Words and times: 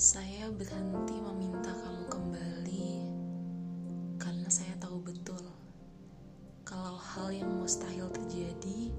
Saya 0.00 0.48
berhenti 0.48 1.12
meminta 1.20 1.76
kamu 1.76 2.08
kembali 2.08 2.88
karena 4.16 4.48
saya 4.48 4.72
tahu 4.80 4.96
betul 5.04 5.44
kalau 6.64 6.96
hal 6.96 7.28
yang 7.28 7.60
mustahil 7.60 8.08
terjadi 8.08 8.96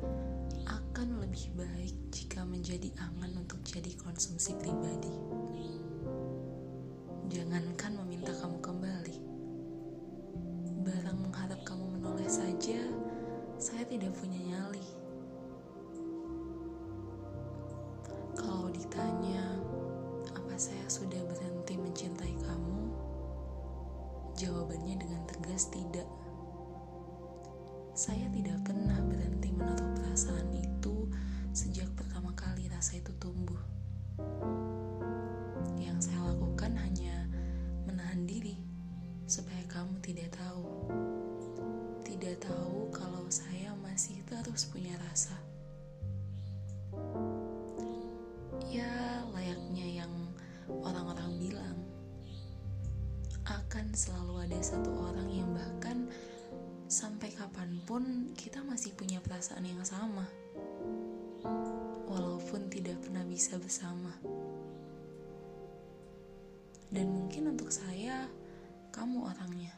akan 0.69 1.26
lebih 1.26 1.58
baik 1.58 1.97
jika 2.13 2.46
menjadi 2.46 2.94
angan 3.01 3.33
untuk 3.33 3.65
jadi 3.65 3.97
konsumsi 3.97 4.53
pribadi. 4.62 5.17
Jangankan 7.33 7.97
meminta 8.06 8.38
kamu 8.38 8.62
kembali, 8.62 9.18
barang 10.86 11.18
mengharap 11.18 11.65
kamu 11.65 11.97
menoleh 11.97 12.29
saja, 12.29 12.78
saya 13.58 13.90
tidak 13.90 14.13
punya 14.22 14.38
nyali. 14.54 14.86
Kalau 18.38 18.70
ditanya, 18.70 19.10
sudah 20.91 21.23
berhenti 21.23 21.80
mencintai 21.80 22.36
kamu? 22.44 22.91
Jawabannya 24.36 25.00
dengan 25.00 25.23
tegas 25.23 25.72
tidak. 25.72 26.04
Saya 27.95 28.27
tidak 28.36 28.59
pernah 28.67 29.00
berhenti 29.00 29.55
menaruh 29.55 29.88
perasaan 29.95 30.52
itu 30.52 31.08
sejak 31.55 31.88
pertama 31.95 32.36
kali 32.36 32.67
rasa 32.67 33.00
itu 33.00 33.16
tumbuh. 33.23 33.55
Yang 35.80 36.12
saya 36.12 36.36
lakukan 36.36 36.76
hanya 36.76 37.23
menahan 37.88 38.28
diri 38.28 38.59
supaya 39.31 39.64
kamu 39.72 39.95
tidak 40.03 40.36
tahu. 40.36 40.92
Tidak 42.03 42.36
tahu 42.44 42.92
kalau 42.92 43.31
saya 43.31 43.72
masih 43.80 44.20
terus 44.28 44.67
punya 44.67 45.00
rasa. 45.08 45.50
Akan 53.47 53.95
selalu 53.97 54.45
ada 54.45 54.59
satu 54.61 54.92
orang 55.02 55.30
yang 55.34 55.50
bahkan 55.56 56.06
sampai 56.92 57.31
kapan 57.34 57.80
pun 57.88 58.30
kita 58.36 58.61
masih 58.61 58.94
punya 58.94 59.23
perasaan 59.23 59.64
yang 59.64 59.81
sama, 59.81 60.28
walaupun 62.06 62.67
tidak 62.67 63.00
pernah 63.02 63.23
bisa 63.25 63.56
bersama. 63.58 64.11
Dan 66.92 67.08
mungkin 67.16 67.56
untuk 67.56 67.72
saya, 67.72 68.28
kamu 68.92 69.23
orangnya, 69.23 69.72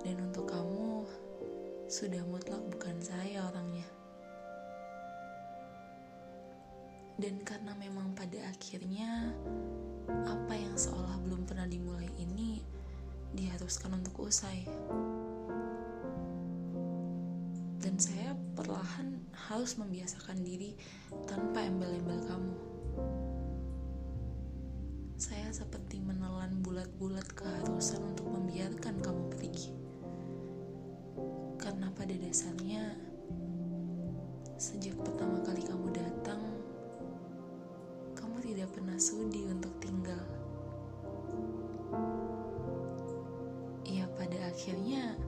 dan 0.00 0.16
untuk 0.24 0.48
kamu 0.48 1.04
sudah 1.92 2.24
mutlak 2.24 2.64
bukan 2.72 2.96
saya 3.04 3.44
orangnya. 3.44 3.59
Dan 7.20 7.44
karena 7.44 7.76
memang 7.76 8.16
pada 8.16 8.48
akhirnya 8.48 9.36
apa 10.24 10.56
yang 10.56 10.72
seolah 10.72 11.20
belum 11.20 11.44
pernah 11.44 11.68
dimulai 11.68 12.08
ini 12.16 12.64
diharuskan 13.36 14.00
untuk 14.00 14.24
usai. 14.24 14.64
Dan 17.76 18.00
saya 18.00 18.32
perlahan 18.56 19.20
harus 19.52 19.76
membiasakan 19.76 20.40
diri 20.40 20.72
tanpa 21.28 21.60
embel-embel 21.60 22.24
kamu. 22.24 22.56
Saya 25.20 25.52
seperti 25.52 26.00
menelan 26.00 26.64
bulat-bulat 26.64 27.28
keharusan 27.36 28.00
untuk 28.16 28.32
membiarkan 28.32 28.96
kamu 29.04 29.22
pergi. 29.36 29.79
Pada 44.30 44.46
akhirnya 44.46 45.18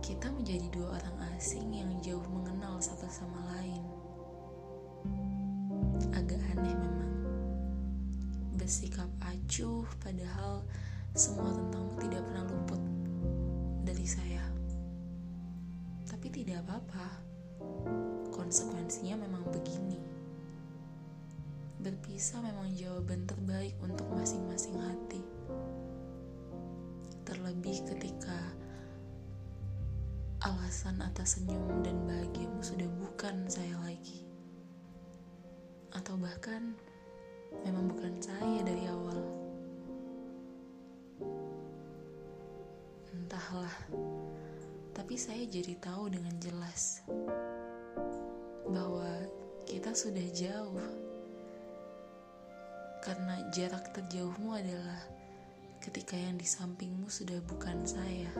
kita 0.00 0.32
menjadi 0.32 0.64
dua 0.72 0.96
orang 0.96 1.36
asing 1.36 1.68
yang 1.68 1.92
jauh 2.00 2.24
mengenal 2.32 2.80
satu 2.80 3.04
sama 3.12 3.36
lain. 3.52 3.84
Agak 6.16 6.40
aneh 6.40 6.72
memang. 6.72 7.12
Bersikap 8.56 9.12
acuh 9.20 9.84
padahal 10.00 10.64
semua 11.12 11.52
tentangmu 11.52 11.92
tidak 12.08 12.24
pernah 12.24 12.48
luput 12.48 12.80
dari 13.84 14.08
saya. 14.08 14.48
Tapi 16.08 16.32
tidak 16.32 16.64
apa-apa. 16.64 17.12
Konsekuensinya 18.32 19.28
memang 19.28 19.44
begini. 19.52 20.00
Berpisah 21.84 22.40
memang 22.40 22.72
jawaban 22.80 23.28
terbaik 23.28 23.76
untuk 23.84 24.08
masing-masing 24.16 24.80
hati. 24.80 25.31
Terlebih 27.52 27.84
ketika 27.84 28.38
alasan 30.40 31.04
atas 31.04 31.36
senyum 31.36 31.84
dan 31.84 32.00
bahagiamu 32.08 32.64
sudah 32.64 32.88
bukan 32.96 33.44
saya 33.44 33.76
lagi. 33.84 34.24
Atau 35.92 36.16
bahkan 36.16 36.72
memang 37.60 37.92
bukan 37.92 38.16
saya 38.24 38.64
dari 38.64 38.88
awal. 38.88 39.20
Entahlah, 43.12 43.76
tapi 44.96 45.20
saya 45.20 45.44
jadi 45.44 45.76
tahu 45.76 46.08
dengan 46.08 46.32
jelas 46.40 47.04
bahwa 48.64 49.28
kita 49.68 49.92
sudah 49.92 50.24
jauh 50.32 50.80
karena 53.04 53.44
jarak 53.52 53.92
terjauhmu 53.92 54.56
adalah 54.56 55.04
ketika 55.82 56.14
yang 56.14 56.38
di 56.38 56.46
sampingmu 56.46 57.10
sudah 57.10 57.42
bukan 57.42 57.82
saya. 57.82 58.30